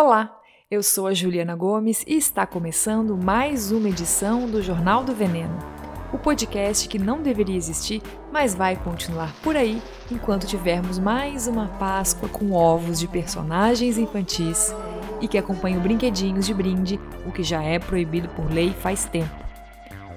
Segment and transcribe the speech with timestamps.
[0.00, 5.12] Olá, eu sou a Juliana Gomes e está começando mais uma edição do Jornal do
[5.12, 5.58] Veneno.
[6.12, 8.00] O podcast que não deveria existir,
[8.32, 14.72] mas vai continuar por aí enquanto tivermos mais uma Páscoa com ovos de personagens infantis
[15.20, 19.34] e que acompanham brinquedinhos de brinde, o que já é proibido por lei faz tempo.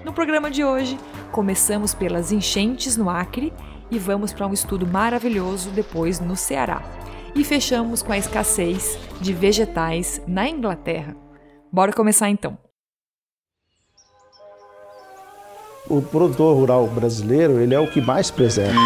[0.05, 0.95] No programa de hoje,
[1.31, 3.51] começamos pelas enchentes no Acre
[3.89, 7.00] e vamos para um estudo maravilhoso depois no Ceará.
[7.33, 11.15] E fechamos com a escassez de vegetais na Inglaterra.
[11.71, 12.57] Bora começar então.
[15.89, 18.79] O produtor rural brasileiro, ele é o que mais preserva.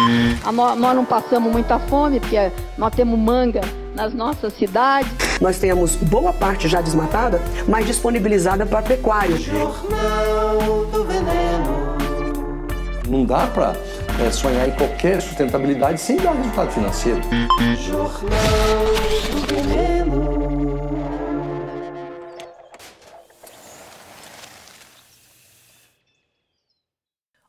[0.52, 3.60] Nós não passamos muita fome, porque nós temos manga
[3.94, 5.12] nas nossas cidades.
[5.40, 9.36] Nós temos boa parte já desmatada, mas disponibilizada para pecuária.
[9.36, 11.96] Jornal do Veneno.
[13.08, 13.76] Não dá para
[14.20, 17.20] é, sonhar em qualquer sustentabilidade sem dar resultado financeiro.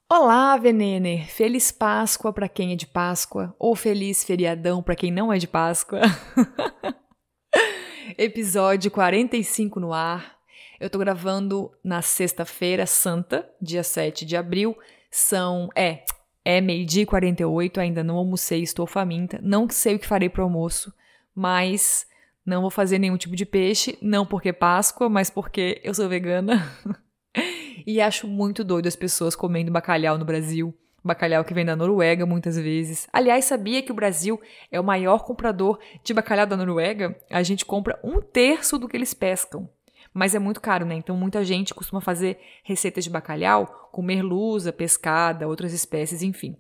[0.10, 1.28] Olá, Venener!
[1.28, 5.48] Feliz Páscoa para quem é de Páscoa, ou feliz feriadão para quem não é de
[5.48, 6.02] Páscoa.
[8.18, 10.38] Episódio 45 no ar.
[10.80, 14.78] Eu tô gravando na sexta-feira santa, dia 7 de abril.
[15.10, 15.70] São.
[15.76, 16.04] É,
[16.48, 19.38] é meio-dia e 48, ainda não almocei, estou faminta.
[19.44, 20.94] Não sei o que farei para almoço,
[21.36, 22.08] mas
[22.46, 26.66] não vou fazer nenhum tipo de peixe, não porque Páscoa, mas porque eu sou vegana.
[27.86, 30.74] e acho muito doido as pessoas comendo bacalhau no Brasil.
[31.04, 33.10] Bacalhau que vem da Noruega muitas vezes.
[33.12, 34.40] Aliás, sabia que o Brasil
[34.72, 37.14] é o maior comprador de bacalhau da Noruega?
[37.30, 39.70] A gente compra um terço do que eles pescam.
[40.14, 40.96] Mas é muito caro, né?
[40.96, 46.56] Então muita gente costuma fazer receitas de bacalhau com merluza, pescada, outras espécies, enfim.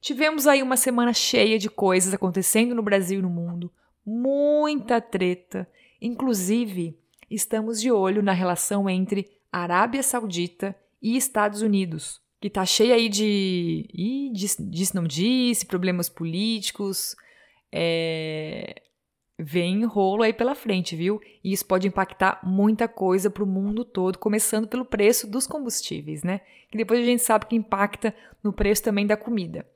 [0.00, 3.70] Tivemos aí uma semana cheia de coisas acontecendo no Brasil e no mundo.
[4.04, 5.68] Muita treta.
[6.00, 6.98] Inclusive,
[7.30, 13.08] estamos de olho na relação entre Arábia Saudita e Estados Unidos, que tá cheia aí
[13.08, 13.88] de.
[13.92, 17.14] Ih, disse, disse não disse, problemas políticos.
[17.70, 18.82] É...
[19.42, 21.20] Vem rolo aí pela frente, viu?
[21.42, 26.22] E isso pode impactar muita coisa para o mundo todo, começando pelo preço dos combustíveis,
[26.22, 26.40] né?
[26.70, 29.66] Que depois a gente sabe que impacta no preço também da comida.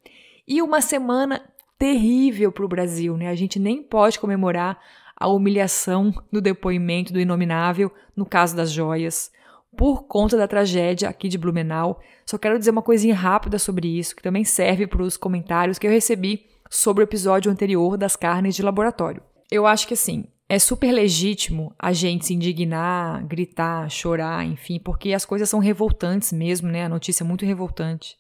[0.47, 1.43] E uma semana
[1.79, 3.29] terrível para o Brasil, né?
[3.29, 4.79] A gente nem pode comemorar
[5.17, 9.33] a humilhação do depoimento do inominável no caso das joias
[9.77, 12.01] por conta da tragédia aqui de Blumenau.
[12.27, 15.87] Só quero dizer uma coisinha rápida sobre isso, que também serve para os comentários que
[15.87, 19.23] eu recebi sobre o episódio anterior das carnes de laboratório.
[19.51, 25.13] Eu acho que assim, é super legítimo a gente se indignar, gritar, chorar, enfim, porque
[25.13, 26.85] as coisas são revoltantes mesmo, né?
[26.85, 28.17] A notícia é muito revoltante.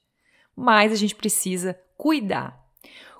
[0.56, 2.64] Mas a gente precisa cuidar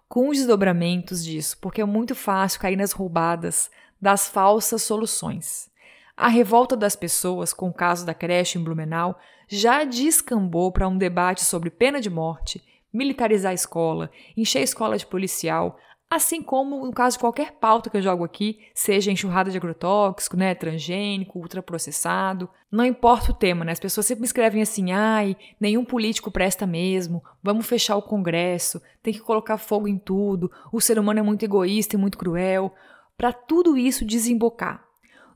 [0.08, 3.70] com os desdobramentos disso, porque é muito fácil cair nas roubadas
[4.00, 5.70] das falsas soluções.
[6.16, 10.96] A revolta das pessoas com o caso da creche em Blumenau já descambou para um
[10.96, 12.62] debate sobre pena de morte,
[12.92, 15.78] militarizar a escola, encher a escola de policial,
[16.14, 20.36] assim como no caso de qualquer pauta que eu jogo aqui, seja enxurrada de agrotóxico,
[20.36, 23.72] né, transgênico, ultraprocessado, não importa o tema, né?
[23.72, 28.80] As pessoas sempre me escrevem assim: "Ai, nenhum político presta mesmo, vamos fechar o Congresso,
[29.02, 32.72] tem que colocar fogo em tudo, o ser humano é muito egoísta e muito cruel".
[33.16, 34.84] Para tudo isso desembocar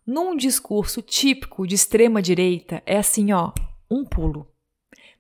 [0.08, 3.52] num discurso típico de extrema direita, é assim, ó,
[3.90, 4.48] um pulo.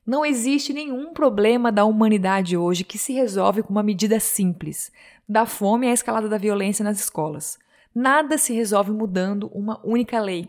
[0.06, 4.90] Não existe nenhum problema da humanidade hoje que se resolve com uma medida simples,
[5.28, 7.58] da fome à escalada da violência nas escolas.
[7.94, 10.48] Nada se resolve mudando uma única lei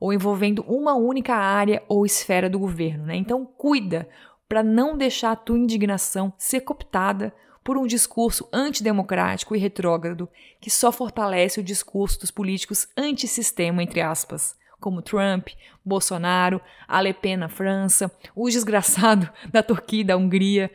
[0.00, 3.16] ou envolvendo uma única área ou esfera do governo, né?
[3.16, 4.08] Então cuida
[4.48, 7.32] para não deixar a tua indignação ser cooptada
[7.62, 10.28] por um discurso antidemocrático e retrógrado
[10.60, 15.48] que só fortalece o discurso dos políticos antissistema, entre aspas, como Trump,
[15.84, 20.70] Bolsonaro, a Le Pen na França, o desgraçado da Turquia e da Hungria.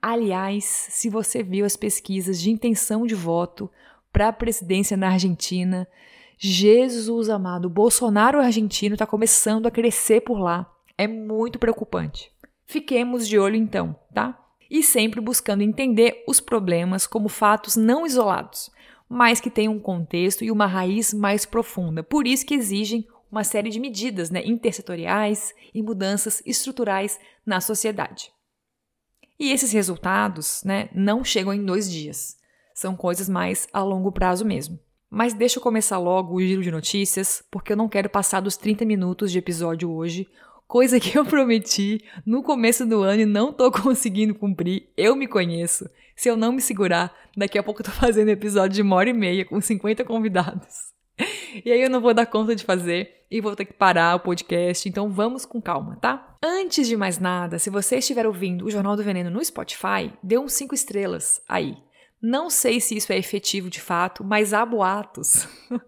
[0.00, 3.70] Aliás, se você viu as pesquisas de intenção de voto
[4.12, 5.88] para a presidência na Argentina,
[6.36, 10.70] Jesus amado, o Bolsonaro argentino está começando a crescer por lá.
[10.96, 12.30] É muito preocupante.
[12.64, 14.38] Fiquemos de olho então, tá?
[14.70, 18.70] e sempre buscando entender os problemas como fatos não isolados,
[19.08, 22.02] mas que têm um contexto e uma raiz mais profunda.
[22.02, 28.30] Por isso que exigem uma série de medidas né, intersetoriais e mudanças estruturais na sociedade.
[29.38, 32.36] E esses resultados né, não chegam em dois dias.
[32.74, 34.78] São coisas mais a longo prazo mesmo.
[35.10, 38.56] Mas deixa eu começar logo o giro de notícias, porque eu não quero passar dos
[38.56, 40.28] 30 minutos de episódio hoje,
[40.66, 44.90] coisa que eu prometi no começo do ano e não tô conseguindo cumprir.
[44.96, 45.88] Eu me conheço.
[46.14, 49.08] Se eu não me segurar, daqui a pouco eu tô fazendo episódio de uma hora
[49.08, 50.97] e meia com 50 convidados.
[51.64, 54.20] E aí eu não vou dar conta de fazer e vou ter que parar o
[54.20, 56.36] podcast, então vamos com calma, tá?
[56.42, 60.38] Antes de mais nada, se você estiver ouvindo o Jornal do Veneno no Spotify, dê
[60.38, 61.76] uns 5 estrelas aí.
[62.20, 65.46] Não sei se isso é efetivo de fato, mas há boatos.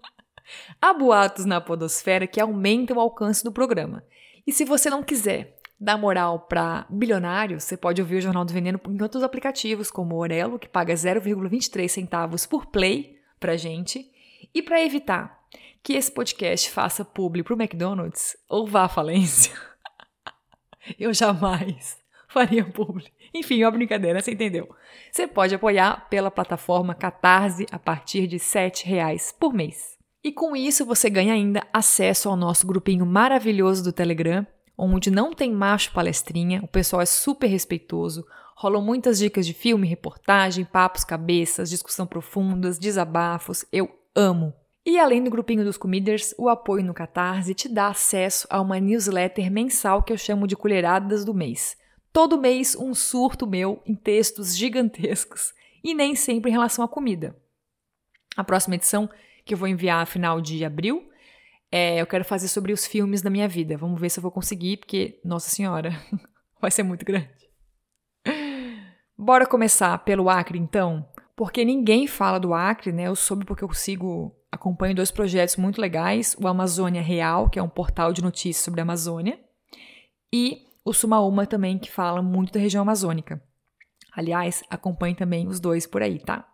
[0.81, 4.05] há boatos na podosfera que aumentam o alcance do programa.
[4.47, 8.53] E se você não quiser dar moral para bilionários, você pode ouvir o Jornal do
[8.53, 14.11] Veneno em outros aplicativos, como o Orelo, que paga 0,23 centavos por play pra gente.
[14.55, 15.40] E para evitar
[15.83, 19.55] que esse podcast faça publi pro McDonald's ou vá à falência,
[20.99, 21.99] eu jamais
[22.29, 23.13] faria publi.
[23.35, 24.69] Enfim, é uma brincadeira, você entendeu?
[25.11, 29.99] Você pode apoiar pela plataforma Catarse a partir de R$ reais por mês.
[30.23, 35.33] E com isso você ganha ainda acesso ao nosso grupinho maravilhoso do Telegram, onde não
[35.33, 38.27] tem macho palestrinha, o pessoal é super respeitoso,
[38.57, 43.65] rolam muitas dicas de filme, reportagem, papos cabeças, discussão profundas, desabafos.
[43.73, 44.53] Eu amo.
[44.91, 48.81] E além do grupinho dos comiders, o apoio no Catarse te dá acesso a uma
[48.81, 51.77] newsletter mensal que eu chamo de Colheradas do Mês.
[52.13, 55.55] Todo mês um surto meu em textos gigantescos
[55.85, 57.37] e nem sempre em relação à comida.
[58.37, 59.09] A próxima edição,
[59.45, 61.09] que eu vou enviar a final de abril,
[61.71, 63.77] é, eu quero fazer sobre os filmes da minha vida.
[63.77, 65.93] Vamos ver se eu vou conseguir, porque, nossa senhora,
[66.61, 67.31] vai ser muito grande.
[69.17, 71.09] Bora começar pelo Acre, então?
[71.37, 73.05] Porque ninguém fala do Acre, né?
[73.05, 77.63] Eu soube porque eu sigo, acompanho dois projetos muito legais: o Amazônia Real, que é
[77.63, 79.39] um portal de notícias sobre a Amazônia,
[80.33, 83.43] e o Sumaúma também, que fala muito da região amazônica.
[84.13, 86.47] Aliás, acompanhe também os dois por aí, tá?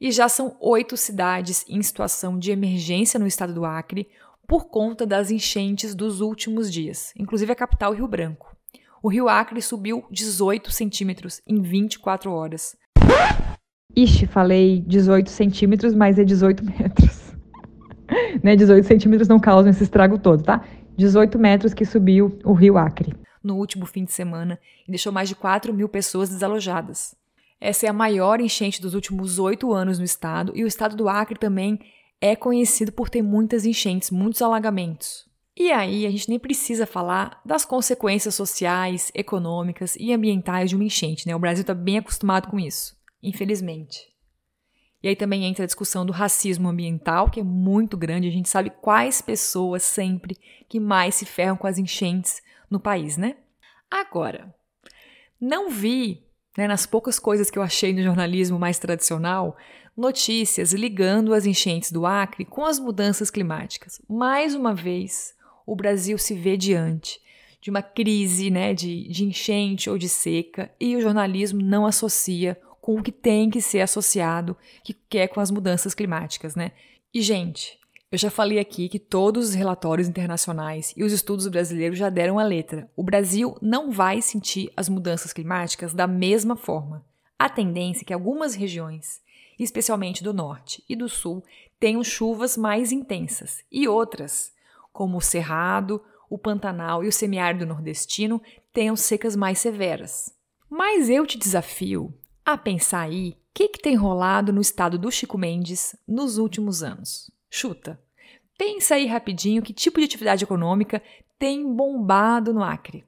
[0.00, 4.08] E já são oito cidades em situação de emergência no estado do Acre
[4.48, 8.54] por conta das enchentes dos últimos dias, inclusive a capital Rio Branco.
[9.02, 12.76] O rio Acre subiu 18 centímetros em 24 horas.
[13.96, 17.21] Ixi, falei 18 centímetros, mas é 18 metros.
[18.42, 20.64] né, 18 centímetros não causam esse estrago todo, tá?
[20.96, 25.28] 18 metros que subiu o rio Acre no último fim de semana e deixou mais
[25.28, 27.14] de 4 mil pessoas desalojadas.
[27.60, 31.08] Essa é a maior enchente dos últimos oito anos no estado e o estado do
[31.08, 31.78] Acre também
[32.20, 35.30] é conhecido por ter muitas enchentes, muitos alagamentos.
[35.56, 40.84] E aí a gente nem precisa falar das consequências sociais, econômicas e ambientais de uma
[40.84, 41.36] enchente, né?
[41.36, 44.11] O Brasil está bem acostumado com isso, infelizmente.
[45.02, 48.28] E aí também entra a discussão do racismo ambiental, que é muito grande.
[48.28, 50.38] A gente sabe quais pessoas sempre
[50.68, 52.40] que mais se ferram com as enchentes
[52.70, 53.36] no país, né?
[53.90, 54.54] Agora,
[55.40, 56.22] não vi,
[56.56, 59.56] né, nas poucas coisas que eu achei no jornalismo mais tradicional,
[59.96, 64.00] notícias ligando as enchentes do Acre com as mudanças climáticas.
[64.08, 65.34] Mais uma vez,
[65.66, 67.20] o Brasil se vê diante
[67.60, 72.58] de uma crise né, de, de enchente ou de seca e o jornalismo não associa
[72.82, 76.72] com o que tem que ser associado, que é com as mudanças climáticas, né?
[77.14, 77.78] E, gente,
[78.10, 82.40] eu já falei aqui que todos os relatórios internacionais e os estudos brasileiros já deram
[82.40, 82.90] a letra.
[82.96, 87.06] O Brasil não vai sentir as mudanças climáticas da mesma forma.
[87.38, 89.22] A tendência é que algumas regiões,
[89.58, 91.44] especialmente do norte e do sul,
[91.78, 94.52] tenham chuvas mais intensas e outras,
[94.92, 98.42] como o Cerrado, o Pantanal e o semiárido nordestino,
[98.72, 100.34] tenham secas mais severas.
[100.68, 102.12] Mas eu te desafio
[102.44, 106.82] a pensar aí o que, que tem rolado no estado do Chico Mendes nos últimos
[106.82, 107.30] anos.
[107.50, 108.00] Chuta.
[108.58, 111.02] Pensa aí rapidinho que tipo de atividade econômica
[111.38, 113.04] tem bombado no Acre.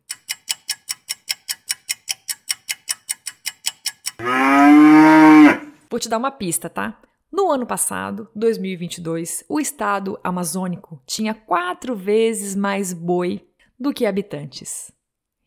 [5.91, 7.01] Vou te dar uma pista, tá?
[7.31, 13.45] No ano passado, 2022, o estado amazônico tinha quatro vezes mais boi
[13.79, 14.93] do que habitantes.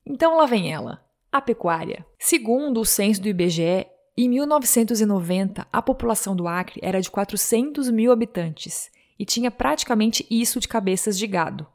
[0.06, 2.06] Então lá vem ela, a pecuária.
[2.20, 8.12] Segundo o censo do IBGE, em 1990, a população do Acre era de 400 mil
[8.12, 11.68] habitantes e tinha praticamente isso de cabeças de gado.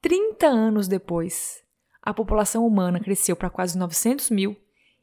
[0.00, 1.62] 30 anos depois,
[2.02, 4.56] a população humana cresceu para quase 900 mil,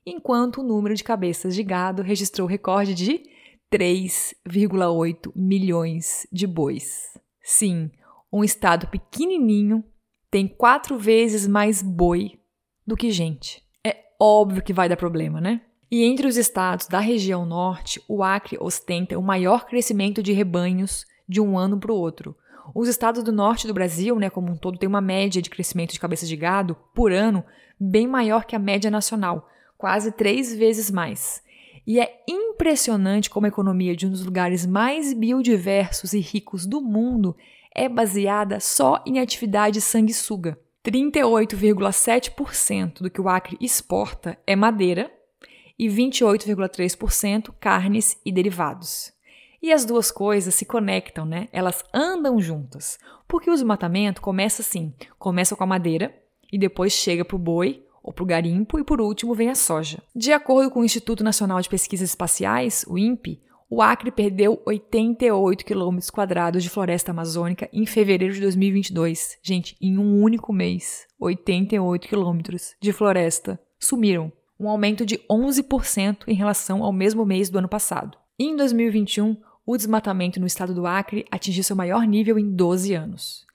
[0.05, 3.23] enquanto o número de cabeças de gado registrou recorde de
[3.71, 7.17] 3,8 milhões de bois.
[7.41, 7.89] Sim,
[8.31, 9.83] um estado pequenininho
[10.29, 12.39] tem quatro vezes mais boi
[12.85, 13.60] do que gente.
[14.23, 15.61] Óbvio que vai dar problema, né?
[15.89, 21.07] E entre os estados da região norte, o Acre ostenta o maior crescimento de rebanhos
[21.27, 22.37] de um ano para o outro.
[22.75, 25.93] Os estados do norte do Brasil, né, como um todo, têm uma média de crescimento
[25.93, 27.43] de cabeças de gado por ano
[27.79, 31.41] bem maior que a média nacional, quase três vezes mais.
[31.87, 36.79] E é impressionante como a economia de um dos lugares mais biodiversos e ricos do
[36.79, 37.35] mundo
[37.75, 40.59] é baseada só em atividade sanguessuga.
[40.83, 45.09] 38,7% do que o Acre exporta é madeira,
[45.81, 49.11] e 28,3% carnes e derivados.
[49.59, 51.47] E as duas coisas se conectam, né?
[51.51, 52.99] Elas andam juntas.
[53.27, 56.15] Porque o desmatamento começa assim: começa com a madeira
[56.51, 59.55] e depois chega para o boi ou para o garimpo e por último vem a
[59.55, 60.03] soja.
[60.15, 63.41] De acordo com o Instituto Nacional de Pesquisas Espaciais, o INPE,
[63.73, 69.37] o Acre perdeu 88 quilômetros quadrados de floresta amazônica em fevereiro de 2022.
[69.41, 76.33] Gente, em um único mês, 88 quilômetros de floresta sumiram, um aumento de 11% em
[76.33, 78.17] relação ao mesmo mês do ano passado.
[78.37, 83.45] Em 2021, o desmatamento no estado do Acre atingiu seu maior nível em 12 anos.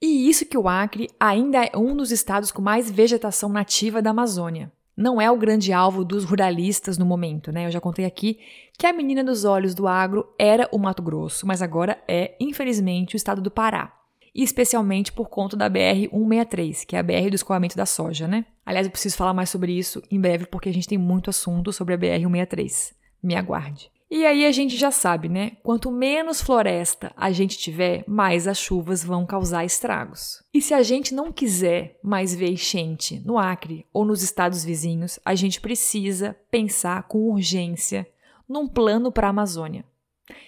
[0.00, 4.08] E isso que o Acre ainda é um dos estados com mais vegetação nativa da
[4.08, 7.66] Amazônia não é o grande alvo dos ruralistas no momento, né?
[7.66, 8.38] Eu já contei aqui
[8.78, 13.14] que a menina dos olhos do agro era o Mato Grosso, mas agora é, infelizmente,
[13.14, 13.92] o estado do Pará.
[14.34, 18.44] E especialmente por conta da BR-163, que é a BR do escoamento da soja, né?
[18.64, 21.72] Aliás, eu preciso falar mais sobre isso em breve, porque a gente tem muito assunto
[21.72, 22.92] sobre a BR-163.
[23.22, 23.90] Me aguarde.
[24.08, 25.52] E aí a gente já sabe, né?
[25.64, 30.44] Quanto menos floresta a gente tiver, mais as chuvas vão causar estragos.
[30.54, 35.18] E se a gente não quiser mais ver enchente no Acre ou nos estados vizinhos,
[35.24, 38.08] a gente precisa pensar com urgência
[38.48, 39.84] num plano para a Amazônia.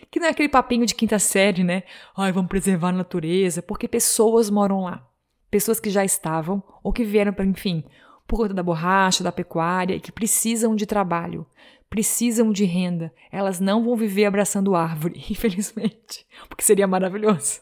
[0.08, 1.82] Que não é aquele papinho de quinta série, né?
[2.16, 5.04] Ai, vamos preservar a natureza, porque pessoas moram lá.
[5.50, 7.84] Pessoas que já estavam ou que vieram para, enfim,
[8.26, 11.46] por conta da borracha, da pecuária e que precisam de trabalho
[11.88, 13.12] precisam de renda.
[13.30, 17.60] Elas não vão viver abraçando árvore, infelizmente, porque seria maravilhoso.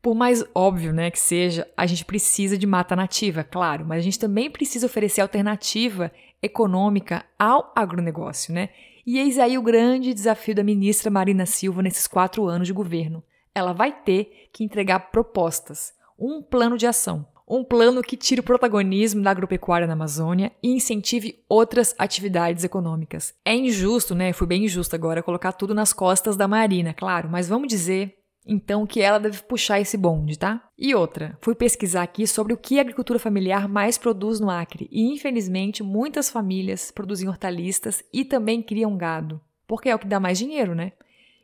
[0.00, 4.02] Por mais óbvio né, que seja, a gente precisa de mata nativa, claro, mas a
[4.02, 6.12] gente também precisa oferecer alternativa
[6.42, 8.68] econômica ao agronegócio, né?
[9.06, 13.22] E eis aí o grande desafio da ministra Marina Silva nesses quatro anos de governo.
[13.54, 18.44] Ela vai ter que entregar propostas, um plano de ação um plano que tire o
[18.44, 23.34] protagonismo da agropecuária na Amazônia e incentive outras atividades econômicas.
[23.44, 24.32] É injusto, né?
[24.32, 28.86] Fui bem injusto agora colocar tudo nas costas da Marina, claro, mas vamos dizer então
[28.86, 30.62] que ela deve puxar esse bonde, tá?
[30.78, 34.88] E outra, fui pesquisar aqui sobre o que a agricultura familiar mais produz no Acre,
[34.92, 40.20] e infelizmente muitas famílias produzem hortaliças e também criam gado, porque é o que dá
[40.20, 40.92] mais dinheiro, né?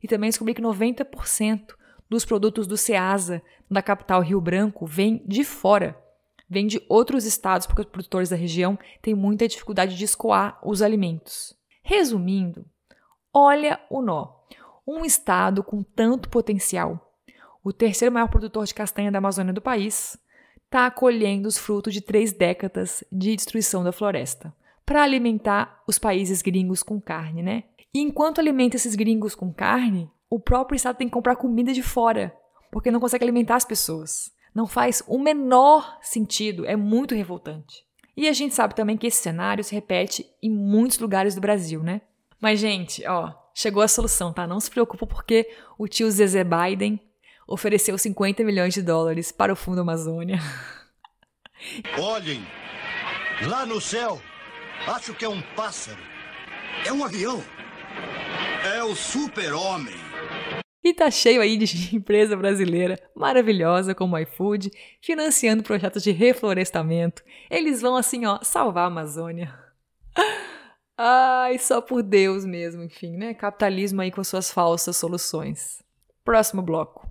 [0.03, 1.75] E também descobri que 90%
[2.11, 3.41] dos produtos do Ceasa,
[3.71, 5.97] da capital Rio Branco, vem de fora.
[6.49, 10.83] Vem de outros estados, porque os produtores da região têm muita dificuldade de escoar os
[10.83, 11.57] alimentos.
[11.81, 12.67] Resumindo,
[13.33, 14.41] olha o nó.
[14.85, 17.15] Um estado com tanto potencial,
[17.63, 20.19] o terceiro maior produtor de castanha da Amazônia do país,
[20.65, 24.53] está colhendo os frutos de três décadas de destruição da floresta
[24.85, 27.65] para alimentar os países gringos com carne, né?
[27.95, 31.83] E enquanto alimenta esses gringos com carne, o próprio Estado tem que comprar comida de
[31.83, 32.33] fora,
[32.71, 34.33] porque não consegue alimentar as pessoas.
[34.55, 37.85] Não faz o menor sentido, é muito revoltante.
[38.17, 41.83] E a gente sabe também que esse cenário se repete em muitos lugares do Brasil,
[41.83, 42.01] né?
[42.41, 44.47] Mas, gente, ó, chegou a solução, tá?
[44.47, 47.01] Não se preocupa porque o tio Zezé Biden
[47.47, 50.39] ofereceu 50 milhões de dólares para o Fundo Amazônia.
[51.99, 52.47] Olhem,
[53.49, 54.21] lá no céu,
[54.87, 56.01] acho que é um pássaro.
[56.87, 57.43] É um avião.
[58.65, 60.10] É o super-homem.
[60.83, 64.71] E tá cheio aí de empresa brasileira maravilhosa como o iFood,
[65.01, 67.23] financiando projetos de reflorestamento.
[67.51, 69.55] Eles vão assim, ó, salvar a Amazônia.
[70.97, 73.33] Ai, só por Deus mesmo, enfim, né?
[73.33, 75.83] Capitalismo aí com suas falsas soluções.
[76.25, 77.11] Próximo bloco.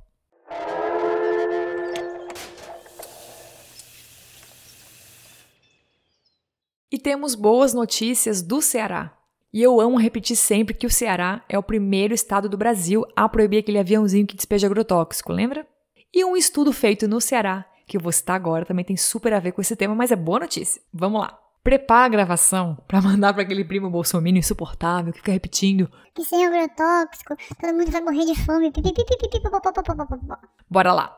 [6.91, 9.18] E temos boas notícias do Ceará.
[9.51, 13.27] E eu amo repetir sempre que o Ceará é o primeiro estado do Brasil a
[13.27, 15.65] proibir aquele aviãozinho que despeja agrotóxico, lembra?
[16.13, 19.39] E um estudo feito no Ceará, que eu vou citar agora, também tem super a
[19.39, 20.81] ver com esse tema, mas é boa notícia.
[20.93, 21.37] Vamos lá.
[21.63, 26.45] Prepara a gravação para mandar para aquele primo bolsominion insuportável que fica repetindo que sem
[26.45, 28.71] agrotóxico todo mundo vai morrer de fome.
[30.69, 31.15] Bora lá.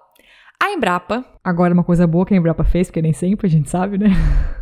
[0.62, 3.70] A Embrapa, agora uma coisa boa que a Embrapa fez, porque nem sempre a gente
[3.70, 4.10] sabe, né?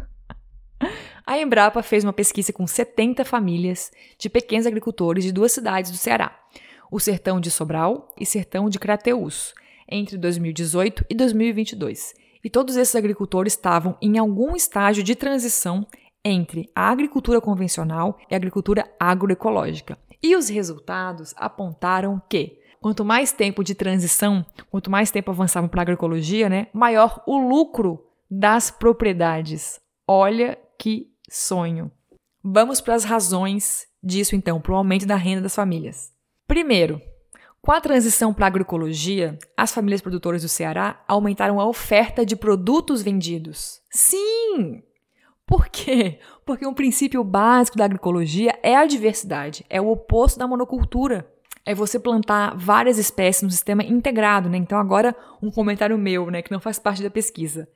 [1.29, 5.97] A Embrapa fez uma pesquisa com 70 famílias de pequenos agricultores de duas cidades do
[5.97, 6.35] Ceará,
[6.91, 9.53] o Sertão de Sobral e Sertão de Crateús,
[9.87, 12.15] entre 2018 e 2022.
[12.43, 15.85] E todos esses agricultores estavam em algum estágio de transição
[16.25, 19.99] entre a agricultura convencional e a agricultura agroecológica.
[20.23, 25.81] E os resultados apontaram que quanto mais tempo de transição, quanto mais tempo avançavam para
[25.81, 29.79] a agroecologia, né, maior o lucro das propriedades.
[30.07, 31.91] Olha que sonho.
[32.43, 36.11] Vamos para as razões disso, então, para o aumento da renda das famílias.
[36.47, 37.01] Primeiro,
[37.61, 42.35] com a transição para a agroecologia, as famílias produtoras do Ceará aumentaram a oferta de
[42.35, 43.81] produtos vendidos.
[43.91, 44.81] Sim!
[45.45, 46.19] Por quê?
[46.45, 51.29] Porque um princípio básico da agroecologia é a diversidade, é o oposto da monocultura.
[51.65, 54.57] É você plantar várias espécies no sistema integrado, né?
[54.57, 57.67] Então agora um comentário meu, né, que não faz parte da pesquisa.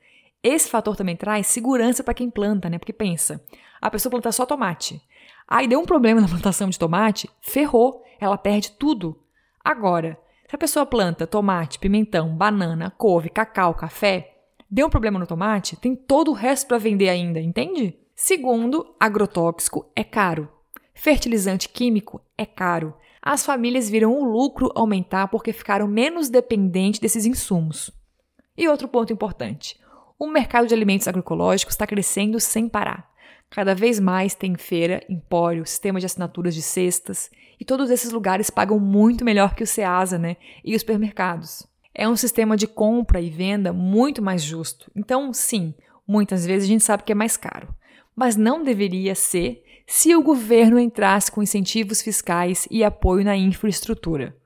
[0.44, 2.78] Esse fator também traz segurança para quem planta, né?
[2.78, 3.42] Porque pensa,
[3.80, 5.00] a pessoa planta só tomate.
[5.48, 9.18] Aí deu um problema na plantação de tomate, ferrou, ela perde tudo.
[9.64, 14.36] Agora, se a pessoa planta tomate, pimentão, banana, couve, cacau, café,
[14.70, 17.98] deu um problema no tomate, tem todo o resto para vender ainda, entende?
[18.14, 20.46] Segundo, agrotóxico é caro.
[20.92, 22.94] Fertilizante químico é caro.
[23.22, 27.90] As famílias viram o lucro aumentar porque ficaram menos dependentes desses insumos.
[28.56, 29.80] E outro ponto importante:
[30.18, 33.08] o mercado de alimentos agroecológicos está crescendo sem parar.
[33.50, 38.50] Cada vez mais tem feira, empório, sistema de assinaturas de cestas, e todos esses lugares
[38.50, 40.36] pagam muito melhor que o Ceasa, né?
[40.64, 41.66] E os supermercados.
[41.94, 44.90] É um sistema de compra e venda muito mais justo.
[44.96, 45.72] Então, sim,
[46.06, 47.72] muitas vezes a gente sabe que é mais caro.
[48.16, 54.36] Mas não deveria ser se o governo entrasse com incentivos fiscais e apoio na infraestrutura.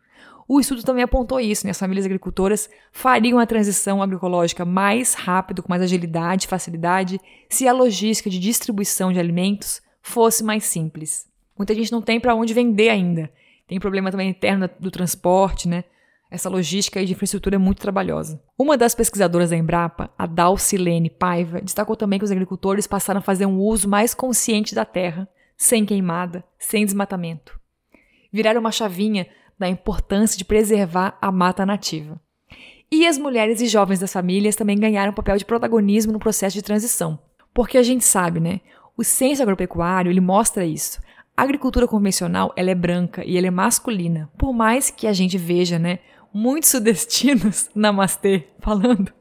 [0.48, 1.72] O estudo também apontou isso, né?
[1.72, 7.68] As famílias agricultoras fariam a transição agroecológica mais rápido, com mais agilidade e facilidade, se
[7.68, 11.28] a logística de distribuição de alimentos fosse mais simples.
[11.56, 13.30] Muita gente não tem para onde vender ainda.
[13.66, 15.84] Tem problema também interno do transporte, né?
[16.30, 18.42] Essa logística de infraestrutura é muito trabalhosa.
[18.58, 23.22] Uma das pesquisadoras da Embrapa, a Dalcilene Paiva, destacou também que os agricultores passaram a
[23.22, 27.58] fazer um uso mais consciente da terra, sem queimada, sem desmatamento.
[28.32, 29.26] Viraram uma chavinha
[29.58, 32.20] da importância de preservar a mata nativa.
[32.90, 36.54] E as mulheres e jovens das famílias também ganharam um papel de protagonismo no processo
[36.54, 37.18] de transição.
[37.52, 38.60] Porque a gente sabe, né?
[38.96, 41.00] O censo agropecuário, ele mostra isso.
[41.36, 44.30] A agricultura convencional, ela é branca e ela é masculina.
[44.38, 45.98] Por mais que a gente veja, né,
[46.32, 49.12] muitos sudestinos, namastê, falando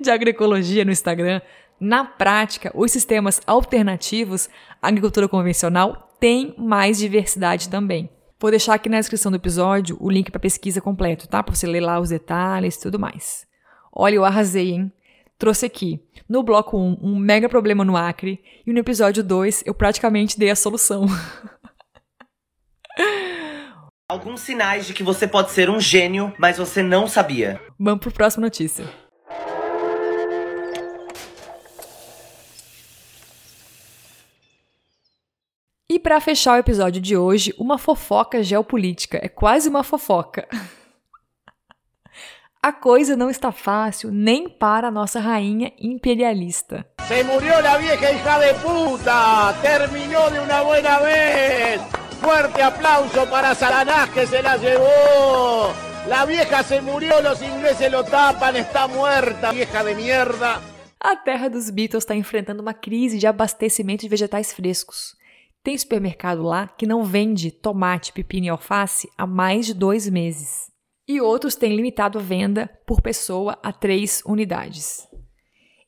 [0.00, 1.40] de agroecologia no Instagram,
[1.80, 4.48] na prática, os sistemas alternativos
[4.80, 8.10] à agricultura convencional têm mais diversidade também.
[8.42, 11.40] Vou deixar aqui na descrição do episódio o link para pesquisa completo, tá?
[11.44, 13.46] Para você ler lá os detalhes e tudo mais.
[13.92, 14.92] Olha, eu arrasei, hein?
[15.38, 19.72] Trouxe aqui, no bloco 1, um mega problema no Acre, e no episódio 2 eu
[19.72, 21.06] praticamente dei a solução.
[24.10, 27.60] Alguns sinais de que você pode ser um gênio, mas você não sabia.
[27.78, 28.84] Vamos pro próxima notícia.
[35.92, 39.20] E para fechar o episódio de hoje, uma fofoca geopolítica.
[39.22, 40.48] É quase uma fofoca.
[42.62, 46.86] A coisa não está fácil nem para a nossa rainha imperialista.
[47.06, 49.54] Se murió la vieja hija de puta!
[49.60, 51.82] Terminó de una buena vez!
[52.22, 55.74] Fuerte aplauso para Saranás que se la llevó!
[56.08, 60.62] La vieja se murió, los ingleses lo tapan, está muerta, vieja de mierda!
[60.98, 65.20] A terra dos Beatles está enfrentando uma crise de abastecimento de vegetais frescos.
[65.62, 70.70] Tem supermercado lá que não vende tomate, pepino e alface há mais de dois meses.
[71.06, 75.06] E outros têm limitado a venda por pessoa a três unidades.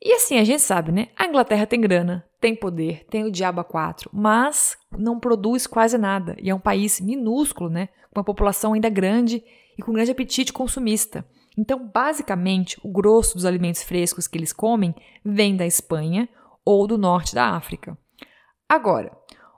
[0.00, 1.08] E assim, a gente sabe, né?
[1.16, 5.96] A Inglaterra tem grana, tem poder, tem o diabo a quatro, mas não produz quase
[5.96, 6.37] nada.
[6.40, 7.88] E é um país minúsculo, né?
[8.12, 9.42] Com uma população ainda grande
[9.78, 11.26] e com grande apetite consumista.
[11.56, 16.28] Então, basicamente, o grosso dos alimentos frescos que eles comem vem da Espanha
[16.64, 17.96] ou do norte da África.
[18.68, 19.16] Agora,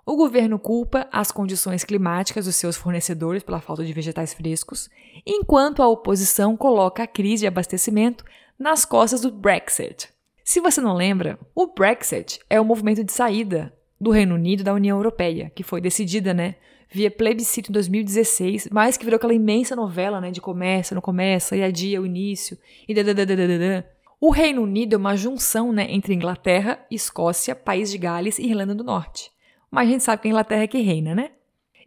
[0.09, 4.89] o governo culpa as condições climáticas dos seus fornecedores pela falta de vegetais frescos,
[5.27, 8.25] enquanto a oposição coloca a crise de abastecimento
[8.57, 10.09] nas costas do Brexit.
[10.45, 14.73] Se você não lembra, o Brexit é o movimento de saída do Reino Unido da
[14.73, 16.55] União Europeia, que foi decidida, né,
[16.89, 21.57] via plebiscito em 2016, mas que virou aquela imensa novela, né, de começa, não começa,
[21.57, 23.83] e adia o início, e dadadadadadã.
[24.21, 28.73] O Reino Unido é uma junção, né, entre Inglaterra, Escócia, País de Gales e Irlanda
[28.73, 29.35] do Norte
[29.71, 31.31] mas a gente sabe que a Inglaterra é que reina, né?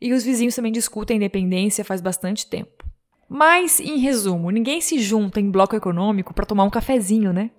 [0.02, 2.86] E os vizinhos também discutem a independência faz bastante tempo.
[3.28, 7.52] Mas, em resumo, ninguém se junta em bloco econômico para tomar um cafezinho, né?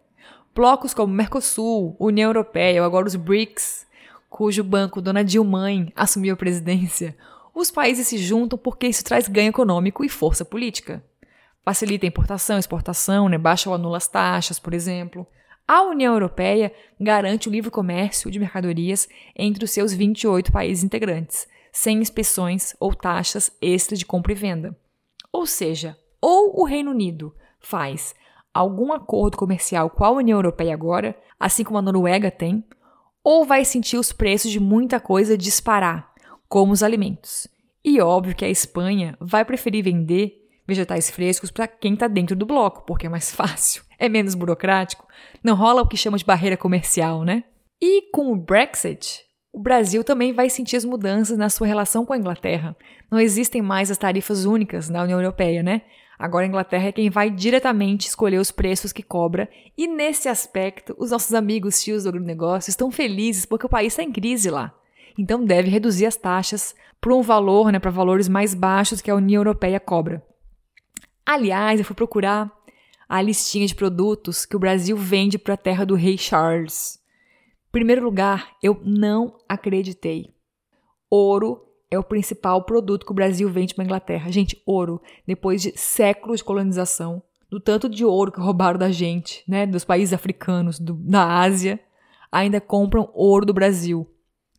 [0.54, 3.86] Blocos como Mercosul, União Europeia ou agora os BRICS,
[4.28, 7.16] cujo banco Dona Dilma assumiu a presidência,
[7.54, 11.04] os países se juntam porque isso traz ganho econômico e força política.
[11.64, 13.36] Facilita a importação, exportação, né?
[13.36, 15.26] baixa ou anula as taxas, por exemplo.
[15.72, 21.46] A União Europeia garante o livre comércio de mercadorias entre os seus 28 países integrantes,
[21.70, 24.76] sem inspeções ou taxas extras de compra e venda.
[25.32, 28.16] Ou seja, ou o Reino Unido faz
[28.52, 32.64] algum acordo comercial com a União Europeia agora, assim como a Noruega tem,
[33.22, 36.12] ou vai sentir os preços de muita coisa disparar,
[36.48, 37.46] como os alimentos.
[37.84, 42.44] E óbvio que a Espanha vai preferir vender vegetais frescos para quem está dentro do
[42.44, 45.06] bloco, porque é mais fácil, é menos burocrático,
[45.44, 47.44] não rola o que chama de barreira comercial, né?
[47.80, 49.20] E com o Brexit,
[49.52, 52.74] o Brasil também vai sentir as mudanças na sua relação com a Inglaterra.
[53.10, 55.82] Não existem mais as tarifas únicas na União Europeia, né?
[56.18, 60.94] Agora a Inglaterra é quem vai diretamente escolher os preços que cobra, e nesse aspecto,
[60.98, 64.74] os nossos amigos tios do agronegócio estão felizes porque o país está em crise lá.
[65.18, 69.14] Então deve reduzir as taxas para um valor, né, para valores mais baixos que a
[69.14, 70.22] União Europeia cobra.
[71.24, 72.50] Aliás, eu fui procurar
[73.10, 76.96] a listinha de produtos que o Brasil vende para a terra do rei Charles.
[77.72, 80.32] Primeiro lugar, eu não acreditei.
[81.10, 84.30] Ouro é o principal produto que o Brasil vende para a Inglaterra.
[84.30, 87.20] Gente, ouro, depois de séculos de colonização,
[87.50, 91.80] do tanto de ouro que roubaram da gente, né, dos países africanos, do, da Ásia,
[92.30, 94.08] ainda compram ouro do Brasil.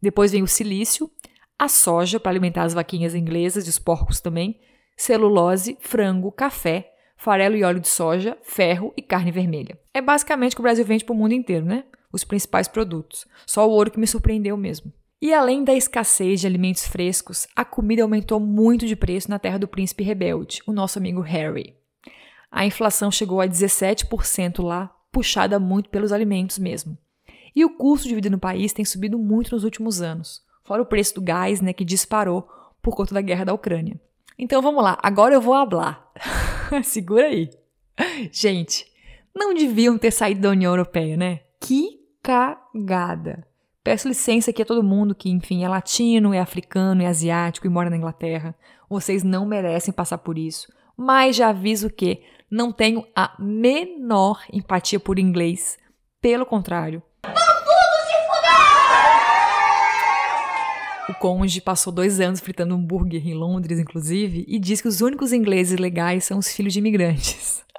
[0.01, 1.09] Depois vem o silício,
[1.57, 4.59] a soja para alimentar as vaquinhas inglesas e os porcos também,
[4.97, 6.90] celulose, frango, café,
[7.21, 9.77] farelo e óleo de soja, ferro e carne vermelha.
[9.93, 11.83] É basicamente o que o Brasil vende para o mundo inteiro, né?
[12.11, 13.27] Os principais produtos.
[13.45, 14.91] Só o ouro que me surpreendeu mesmo.
[15.21, 19.59] E além da escassez de alimentos frescos, a comida aumentou muito de preço na terra
[19.59, 21.75] do príncipe rebelde, o nosso amigo Harry.
[22.51, 26.97] A inflação chegou a 17% lá, puxada muito pelos alimentos mesmo.
[27.55, 30.87] E o custo de vida no país tem subido muito nos últimos anos, fora o
[30.87, 32.49] preço do gás, né, que disparou
[32.81, 34.01] por conta da guerra da Ucrânia.
[34.39, 36.11] Então vamos lá, agora eu vou hablar.
[36.83, 37.49] Segura aí.
[38.31, 38.85] Gente,
[39.35, 41.41] não deviam ter saído da União Europeia, né?
[41.59, 43.45] Que cagada.
[43.83, 47.69] Peço licença aqui a todo mundo que, enfim, é latino, é africano, é asiático e
[47.69, 48.55] mora na Inglaterra.
[48.89, 50.71] Vocês não merecem passar por isso.
[50.95, 55.79] Mas já aviso que não tenho a menor empatia por inglês.
[56.21, 57.01] Pelo contrário.
[61.09, 65.33] O cônjuge passou dois anos fritando hambúrguer em Londres, inclusive, e diz que os únicos
[65.33, 67.63] ingleses legais são os filhos de imigrantes.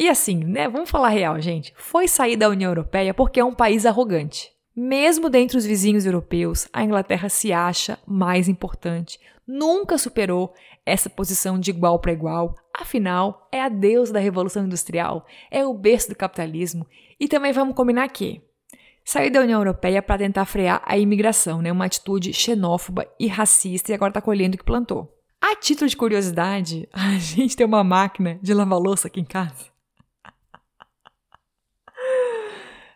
[0.00, 0.66] E assim, né?
[0.66, 1.74] Vamos falar real, gente.
[1.76, 4.50] Foi sair da União Europeia porque é um país arrogante.
[4.74, 9.20] Mesmo dentre os vizinhos europeus, a Inglaterra se acha mais importante.
[9.46, 10.54] Nunca superou
[10.86, 12.54] essa posição de igual para igual.
[12.74, 16.86] Afinal, é a deusa da Revolução Industrial, é o berço do capitalismo.
[17.20, 18.40] E também vamos combinar que
[19.04, 21.72] sair da União Europeia para tentar frear a imigração, né?
[21.72, 25.16] Uma atitude xenófoba e racista e agora está colhendo o que plantou.
[25.40, 29.70] A título de curiosidade, a gente tem uma máquina de lavar louça aqui em casa.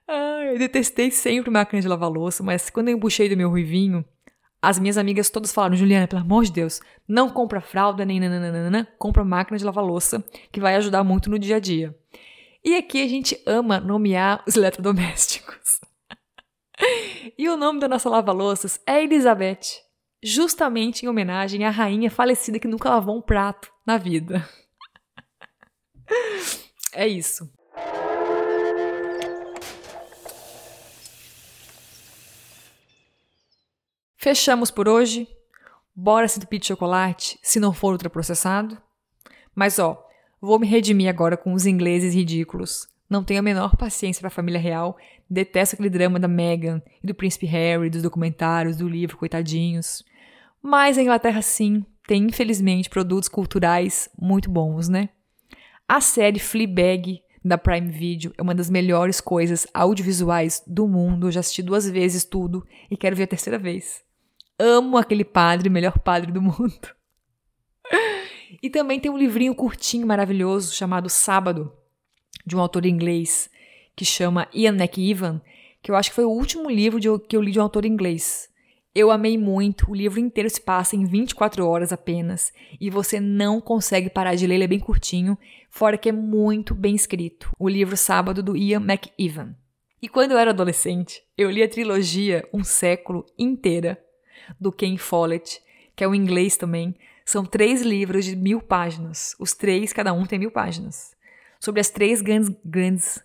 [0.07, 4.05] Ah, eu detestei sempre máquina de lavar louça, mas quando eu embuchei do meu ruivinho,
[4.65, 8.89] as minhas amigas todas falaram: Juliana, pelo amor de Deus, não compra fralda nem nananana,
[8.99, 11.95] compra máquina de lavar louça, que vai ajudar muito no dia a dia.
[12.65, 15.64] E aqui a gente ama nomear os eletrodomésticos.
[17.39, 19.83] e o nome da nossa lava-louças é Elizabeth,
[20.23, 24.49] justamente em homenagem à rainha falecida que nunca lavou um prato na vida.
[26.93, 27.51] é isso.
[34.17, 35.29] Fechamos por hoje.
[35.95, 38.81] Bora se entupir de chocolate, se não for ultraprocessado.
[39.55, 40.03] Mas ó,
[40.41, 42.89] vou me redimir agora com os ingleses ridículos.
[43.09, 44.97] Não tenho a menor paciência para a família real.
[45.29, 50.05] Detesto aquele drama da Meghan e do príncipe Harry, dos documentários, do livro, coitadinhos.
[50.63, 55.09] Mas a Inglaterra sim tem infelizmente produtos culturais muito bons, né?
[55.89, 61.27] A série Fleabag da Prime Video é uma das melhores coisas audiovisuais do mundo.
[61.27, 64.03] Eu já assisti duas vezes tudo e quero ver a terceira vez.
[64.59, 66.75] Amo aquele padre, melhor padre do mundo.
[68.63, 71.73] E também tem um livrinho curtinho maravilhoso chamado Sábado,
[72.47, 73.51] de um autor inglês
[73.97, 75.41] que chama Ian McEwan,
[75.83, 77.85] que eu acho que foi o último livro de, que eu li de um autor
[77.85, 78.49] inglês.
[78.95, 83.61] Eu amei muito, o livro inteiro se passa em 24 horas apenas, e você não
[83.61, 85.37] consegue parar de ler, ele é bem curtinho,
[85.69, 87.51] fora que é muito bem escrito.
[87.59, 89.57] O livro Sábado do Ian McEwan.
[90.01, 93.99] E quando eu era adolescente, eu li a trilogia Um Século inteira
[94.61, 95.61] do Ken Follett,
[95.97, 96.95] que é o inglês também.
[97.25, 99.35] São três livros de mil páginas.
[99.41, 101.17] Os três, cada um tem mil páginas.
[101.59, 103.19] Sobre as três grandes, grandes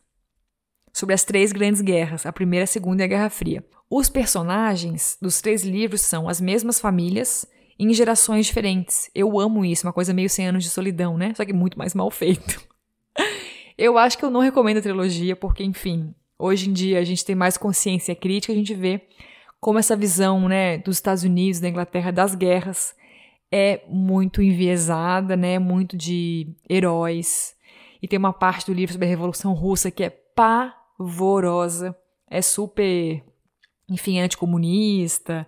[0.99, 3.63] sobre as três grandes guerras, a Primeira, a Segunda e a Guerra Fria.
[3.89, 7.45] Os personagens dos três livros são as mesmas famílias
[7.79, 9.09] em gerações diferentes.
[9.15, 11.33] Eu amo isso, uma coisa meio 100 anos de solidão, né?
[11.35, 12.61] Só que muito mais mal feito.
[13.77, 17.23] Eu acho que eu não recomendo a trilogia porque, enfim, hoje em dia a gente
[17.23, 19.07] tem mais consciência crítica, a gente vê
[19.57, 22.93] como essa visão né, dos Estados Unidos, da Inglaterra, das guerras
[23.49, 27.55] é muito enviesada, né, muito de heróis.
[28.01, 30.09] E tem uma parte do livro sobre a Revolução Russa que é
[30.99, 31.95] pavorosa,
[32.29, 33.23] é super,
[33.89, 35.47] enfim, anticomunista,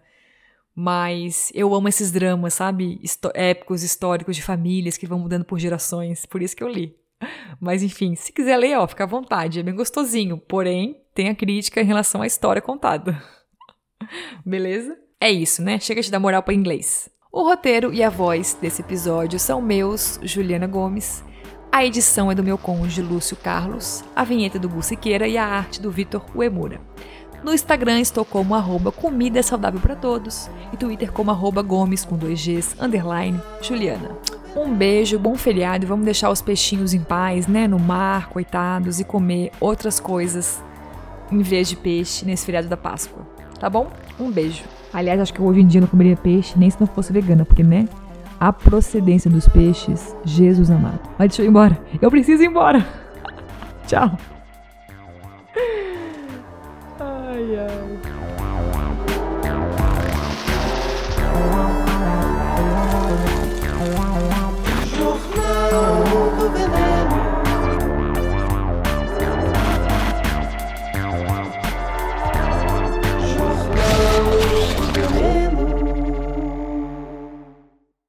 [0.74, 2.98] mas eu amo esses dramas, sabe?
[3.04, 6.96] Histó épicos, históricos de famílias que vão mudando por gerações, por isso que eu li.
[7.60, 10.40] Mas enfim, se quiser ler, ó, fica à vontade, é bem gostosinho.
[10.40, 13.22] Porém, tem a crítica em relação à história contada.
[14.44, 14.98] Beleza?
[15.20, 15.80] É isso, né?
[15.80, 17.12] Chega de dar moral para inglês.
[17.32, 21.24] O roteiro e a voz desse episódio são meus, Juliana Gomes.
[21.74, 25.46] A edição é do meu cônjuge Lúcio Carlos, a vinheta do Gu Siqueira e a
[25.48, 26.82] arte do Vitor Uemura.
[27.42, 32.04] No Instagram estou como arroba comida é saudável para todos e Twitter como arroba gomes
[32.04, 34.12] com dois Gs, underline, Juliana.
[34.54, 39.00] Um beijo, bom feriado e vamos deixar os peixinhos em paz, né, no mar, coitados,
[39.00, 40.62] e comer outras coisas
[41.32, 43.26] em vez de peixe nesse feriado da Páscoa.
[43.58, 43.90] Tá bom?
[44.20, 44.64] Um beijo.
[44.92, 47.46] Aliás, acho que hoje em dia eu não comeria peixe nem se não fosse vegana,
[47.46, 47.88] porque, né?
[48.42, 51.00] a procedência dos peixes, Jesus amado.
[51.16, 51.80] Mas deixa eu ir embora.
[52.02, 52.84] Eu preciso ir embora.
[53.86, 54.18] Tchau.